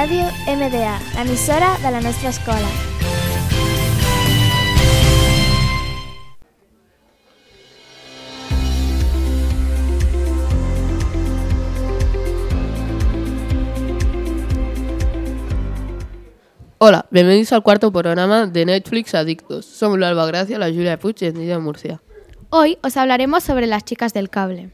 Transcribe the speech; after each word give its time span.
Ràdio 0.00 0.24
MDA, 0.48 0.94
l'emissora 1.14 1.76
de 1.82 1.90
la 1.90 2.00
nostra 2.00 2.30
escola. 2.30 2.68
Hola, 16.78 17.04
bienvenidos 17.10 17.52
al 17.52 17.62
cuarto 17.62 17.92
programa 17.92 18.46
de 18.46 18.64
Netflix 18.64 19.14
Adictos. 19.14 19.66
Somos 19.66 19.98
la 19.98 20.08
Alba 20.08 20.24
Gracia, 20.24 20.58
la 20.58 20.68
Julia 20.68 20.98
Puig 20.98 21.16
y 21.20 21.26
el 21.26 21.34
de 21.34 21.58
Murcia. 21.58 22.00
Hoy 22.48 22.78
os 22.82 22.96
hablaremos 22.96 23.44
sobre 23.44 23.66
las 23.66 23.84
chicas 23.84 24.14
del 24.14 24.30
cable. 24.30 24.70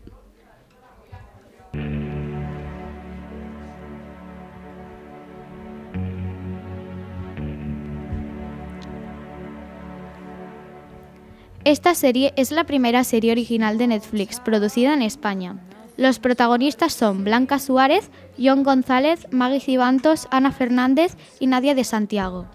Esta 11.66 11.96
serie 11.96 12.32
es 12.36 12.52
la 12.52 12.62
primera 12.62 13.02
serie 13.02 13.32
original 13.32 13.76
de 13.76 13.88
Netflix 13.88 14.38
producida 14.38 14.94
en 14.94 15.02
España. 15.02 15.56
Los 15.96 16.20
protagonistas 16.20 16.92
son 16.92 17.24
Blanca 17.24 17.58
Suárez, 17.58 18.08
John 18.38 18.62
González, 18.62 19.26
Maggie 19.32 19.58
Cibantos, 19.58 20.28
Ana 20.30 20.52
Fernández 20.52 21.16
y 21.40 21.48
Nadia 21.48 21.74
de 21.74 21.82
Santiago. 21.82 22.46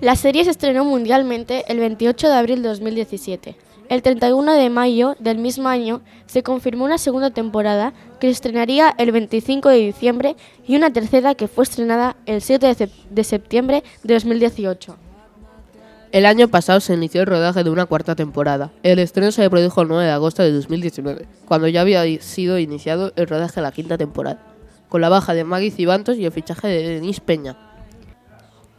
La 0.00 0.14
serie 0.14 0.44
se 0.44 0.50
estrenó 0.50 0.84
mundialmente 0.84 1.64
el 1.66 1.80
28 1.80 2.28
de 2.28 2.34
abril 2.36 2.62
de 2.62 2.68
2017. 2.68 3.56
El 3.88 4.02
31 4.02 4.52
de 4.52 4.70
mayo 4.70 5.16
del 5.18 5.38
mismo 5.38 5.68
año 5.68 6.02
se 6.26 6.44
confirmó 6.44 6.84
una 6.84 6.98
segunda 6.98 7.30
temporada 7.30 7.92
que 8.20 8.28
se 8.28 8.34
estrenaría 8.34 8.94
el 8.98 9.10
25 9.10 9.68
de 9.68 9.78
diciembre 9.78 10.36
y 10.64 10.76
una 10.76 10.92
tercera 10.92 11.34
que 11.34 11.48
fue 11.48 11.64
estrenada 11.64 12.14
el 12.24 12.40
7 12.40 12.64
de, 12.68 12.76
sep- 12.76 13.08
de 13.10 13.24
septiembre 13.24 13.82
de 14.04 14.14
2018. 14.14 14.96
El 16.10 16.24
año 16.24 16.48
pasado 16.48 16.80
se 16.80 16.94
inició 16.94 17.20
el 17.20 17.26
rodaje 17.26 17.62
de 17.62 17.68
una 17.68 17.84
cuarta 17.84 18.14
temporada. 18.14 18.72
El 18.82 18.98
estreno 18.98 19.30
se 19.30 19.50
produjo 19.50 19.82
el 19.82 19.88
9 19.88 20.04
de 20.04 20.10
agosto 20.10 20.42
de 20.42 20.52
2019, 20.52 21.26
cuando 21.44 21.68
ya 21.68 21.82
había 21.82 22.02
sido 22.22 22.58
iniciado 22.58 23.12
el 23.16 23.26
rodaje 23.26 23.56
de 23.56 23.62
la 23.62 23.72
quinta 23.72 23.98
temporada, 23.98 24.40
con 24.88 25.02
la 25.02 25.10
baja 25.10 25.34
de 25.34 25.44
Maggie 25.44 25.70
Cibantos 25.70 26.16
y 26.16 26.24
el 26.24 26.32
fichaje 26.32 26.66
de 26.66 26.88
Denise 26.94 27.20
Peña. 27.20 27.58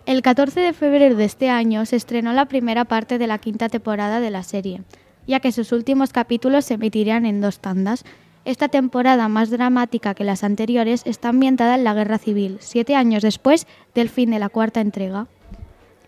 El 0.07 0.23
14 0.23 0.59
de 0.59 0.73
febrero 0.73 1.15
de 1.15 1.25
este 1.25 1.51
año 1.51 1.85
se 1.85 1.97
estrenó 1.97 2.33
la 2.33 2.47
primera 2.47 2.85
parte 2.85 3.19
de 3.19 3.27
la 3.27 3.37
quinta 3.37 3.69
temporada 3.69 4.19
de 4.21 4.31
la 4.31 4.41
serie, 4.41 4.81
ya 5.27 5.39
que 5.39 5.51
sus 5.51 5.71
últimos 5.71 6.11
capítulos 6.11 6.65
se 6.65 6.73
emitirían 6.73 7.27
en 7.27 7.41
dos 7.41 7.59
tandas. 7.59 8.05
Esta 8.43 8.69
temporada, 8.69 9.27
más 9.27 9.51
dramática 9.51 10.15
que 10.15 10.23
las 10.23 10.43
anteriores, 10.43 11.03
está 11.05 11.29
ambientada 11.29 11.75
en 11.75 11.83
la 11.83 11.93
Guerra 11.93 12.17
Civil, 12.17 12.57
siete 12.59 12.95
años 12.95 13.21
después 13.21 13.67
del 13.93 14.09
fin 14.09 14.31
de 14.31 14.39
la 14.39 14.49
cuarta 14.49 14.81
entrega. 14.81 15.27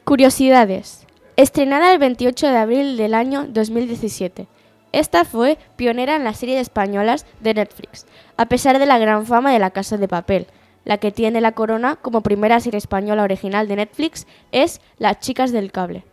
Curiosidades. 0.04 1.06
Estrenada 1.38 1.94
el 1.94 2.00
28 2.00 2.48
de 2.48 2.58
abril 2.58 2.98
del 2.98 3.14
año 3.14 3.48
2017. 3.48 4.48
Esta 4.92 5.24
fue 5.24 5.58
pionera 5.78 6.18
en 6.18 6.26
las 6.26 6.38
series 6.38 6.60
españolas 6.60 7.26
de 7.40 7.54
Netflix, 7.54 8.06
a 8.36 8.48
pesar 8.48 8.80
de 8.80 8.86
la 8.86 9.00
gran 9.00 9.26
fama 9.26 9.54
de 9.54 9.60
La 9.60 9.72
Casa 9.72 9.98
de 9.98 10.10
Papel. 10.10 10.48
La 10.84 10.98
que 10.98 11.12
tiene 11.12 11.40
la 11.40 11.54
corona 11.54 11.96
como 11.96 12.22
primera 12.22 12.60
serie 12.60 12.78
española 12.78 13.24
original 13.24 13.68
de 13.68 13.78
Netflix 13.78 14.28
es 14.52 14.82
Las 14.98 15.20
Chicas 15.20 15.54
del 15.54 15.72
Cable. 15.72 16.04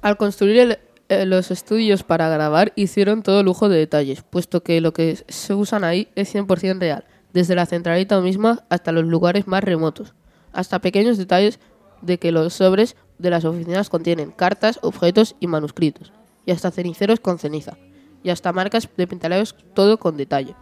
Al 0.00 0.16
construir 0.16 0.78
eh, 1.08 1.26
los 1.26 1.50
estudios 1.50 2.02
para 2.02 2.28
grabar 2.30 2.72
hicieron 2.74 3.22
todo 3.22 3.42
lujo 3.42 3.68
de 3.68 3.78
detalles, 3.78 4.22
puesto 4.22 4.62
que 4.62 4.80
lo 4.80 4.94
que 4.94 5.18
se 5.28 5.52
usan 5.52 5.84
ahí 5.84 6.08
es 6.14 6.34
100% 6.34 6.78
real, 6.78 7.04
desde 7.34 7.54
la 7.54 7.66
centralita 7.66 8.18
misma 8.20 8.64
hasta 8.70 8.92
los 8.92 9.04
lugares 9.04 9.46
más 9.46 9.62
remotos, 9.62 10.14
hasta 10.52 10.80
pequeños 10.80 11.18
detalles 11.18 11.60
de 12.00 12.18
que 12.18 12.32
los 12.32 12.54
sobres 12.54 12.96
de 13.18 13.30
las 13.30 13.44
oficinas 13.44 13.88
contienen 13.90 14.30
cartas, 14.30 14.78
objetos 14.82 15.36
y 15.40 15.46
manuscritos, 15.46 16.12
y 16.46 16.52
hasta 16.52 16.70
ceniceros 16.70 17.20
con 17.20 17.38
ceniza, 17.38 17.76
y 18.22 18.30
hasta 18.30 18.52
marcas 18.52 18.88
de 18.96 19.06
pintalabios, 19.06 19.54
todo 19.74 19.98
con 19.98 20.16
detalle. 20.16 20.54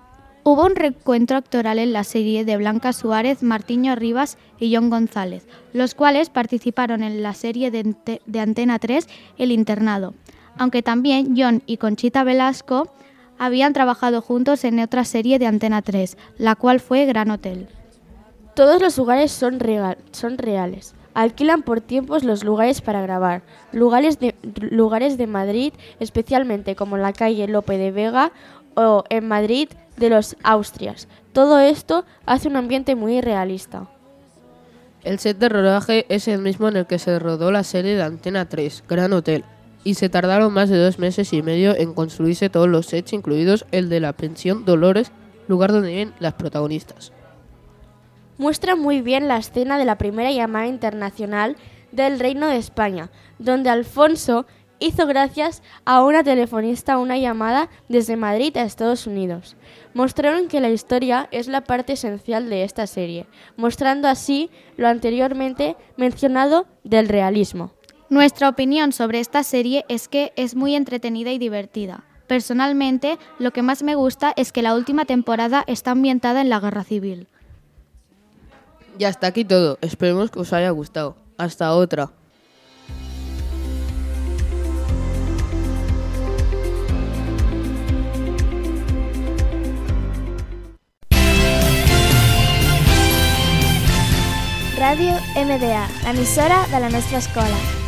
Hubo 0.42 0.64
un 0.64 0.74
recuento 0.74 1.36
actoral 1.36 1.78
en 1.78 1.92
la 1.92 2.02
serie 2.02 2.46
de 2.46 2.56
Blanca 2.56 2.92
Suárez, 2.94 3.42
Martiño 3.42 3.94
Rivas 3.94 4.38
y 4.58 4.74
John 4.74 4.88
González, 4.88 5.46
los 5.74 5.94
cuales 5.94 6.30
participaron 6.30 7.02
en 7.02 7.22
la 7.22 7.34
serie 7.34 7.70
de, 7.70 7.80
Ante- 7.80 8.22
de 8.24 8.40
Antena 8.40 8.78
3 8.78 9.06
El 9.36 9.52
Internado, 9.52 10.14
aunque 10.56 10.82
también 10.82 11.34
John 11.36 11.62
y 11.66 11.76
Conchita 11.76 12.24
Velasco 12.24 12.90
habían 13.38 13.72
trabajado 13.74 14.22
juntos 14.22 14.64
en 14.64 14.80
otra 14.80 15.04
serie 15.04 15.38
de 15.38 15.46
Antena 15.46 15.82
3, 15.82 16.16
la 16.38 16.54
cual 16.56 16.80
fue 16.80 17.04
Gran 17.04 17.30
Hotel. 17.30 17.68
Todos 18.56 18.80
los 18.82 18.96
lugares 18.98 19.32
son, 19.32 19.60
real- 19.60 19.98
son 20.12 20.38
reales. 20.38 20.94
Alquilan 21.20 21.60
por 21.60 21.82
tiempos 21.82 22.24
los 22.24 22.44
lugares 22.44 22.80
para 22.80 23.02
grabar. 23.02 23.42
Lugares 23.72 24.18
de, 24.18 24.34
lugares 24.58 25.18
de 25.18 25.26
Madrid, 25.26 25.74
especialmente 25.98 26.74
como 26.76 26.96
la 26.96 27.12
calle 27.12 27.46
Lope 27.46 27.76
de 27.76 27.90
Vega 27.90 28.32
o 28.74 29.04
en 29.10 29.28
Madrid 29.28 29.68
de 29.98 30.08
los 30.08 30.34
Austrias. 30.42 31.08
Todo 31.34 31.60
esto 31.60 32.06
hace 32.24 32.48
un 32.48 32.56
ambiente 32.56 32.94
muy 32.94 33.20
realista. 33.20 33.86
El 35.04 35.18
set 35.18 35.36
de 35.36 35.50
rodaje 35.50 36.06
es 36.08 36.26
el 36.26 36.40
mismo 36.40 36.68
en 36.68 36.76
el 36.78 36.86
que 36.86 36.98
se 36.98 37.18
rodó 37.18 37.50
la 37.50 37.64
serie 37.64 37.96
de 37.96 38.02
Antena 38.02 38.48
3, 38.48 38.84
Gran 38.88 39.12
Hotel, 39.12 39.44
y 39.84 39.94
se 39.94 40.08
tardaron 40.08 40.54
más 40.54 40.70
de 40.70 40.78
dos 40.78 40.98
meses 40.98 41.34
y 41.34 41.42
medio 41.42 41.76
en 41.76 41.92
construirse 41.92 42.48
todos 42.48 42.68
los 42.68 42.86
sets, 42.86 43.12
incluidos 43.12 43.66
el 43.72 43.90
de 43.90 44.00
la 44.00 44.14
pensión 44.14 44.64
Dolores, 44.64 45.12
lugar 45.48 45.70
donde 45.70 45.90
viven 45.90 46.14
las 46.18 46.32
protagonistas. 46.32 47.12
Muestra 48.40 48.74
muy 48.74 49.02
bien 49.02 49.28
la 49.28 49.36
escena 49.36 49.76
de 49.76 49.84
la 49.84 49.98
primera 49.98 50.32
llamada 50.32 50.66
internacional 50.66 51.58
del 51.92 52.18
Reino 52.18 52.46
de 52.46 52.56
España, 52.56 53.10
donde 53.38 53.68
Alfonso 53.68 54.46
hizo 54.78 55.06
gracias 55.06 55.62
a 55.84 56.02
una 56.02 56.24
telefonista 56.24 56.96
una 56.96 57.18
llamada 57.18 57.68
desde 57.90 58.16
Madrid 58.16 58.56
a 58.56 58.62
Estados 58.62 59.06
Unidos. 59.06 59.58
Mostraron 59.92 60.48
que 60.48 60.62
la 60.62 60.70
historia 60.70 61.28
es 61.32 61.48
la 61.48 61.64
parte 61.64 61.92
esencial 61.92 62.48
de 62.48 62.64
esta 62.64 62.86
serie, 62.86 63.26
mostrando 63.58 64.08
así 64.08 64.48
lo 64.78 64.88
anteriormente 64.88 65.76
mencionado 65.98 66.66
del 66.82 67.10
realismo. 67.10 67.72
Nuestra 68.08 68.48
opinión 68.48 68.92
sobre 68.92 69.20
esta 69.20 69.42
serie 69.42 69.84
es 69.90 70.08
que 70.08 70.32
es 70.36 70.54
muy 70.54 70.76
entretenida 70.76 71.30
y 71.30 71.36
divertida. 71.36 72.04
Personalmente, 72.26 73.18
lo 73.38 73.50
que 73.50 73.60
más 73.60 73.82
me 73.82 73.96
gusta 73.96 74.32
es 74.34 74.50
que 74.50 74.62
la 74.62 74.74
última 74.74 75.04
temporada 75.04 75.62
está 75.66 75.90
ambientada 75.90 76.40
en 76.40 76.48
la 76.48 76.58
Guerra 76.58 76.84
Civil. 76.84 77.28
Y 78.98 79.04
hasta 79.04 79.26
aquí 79.26 79.44
todo, 79.44 79.78
esperemos 79.80 80.30
que 80.30 80.40
os 80.40 80.52
haya 80.52 80.70
gustado. 80.70 81.16
Hasta 81.38 81.72
otra. 81.72 82.10
Ràdio 94.80 95.12
MDA, 95.36 95.88
l'emissora 96.04 96.66
de 96.72 96.80
la 96.80 96.88
nostra 96.88 97.18
escola. 97.18 97.79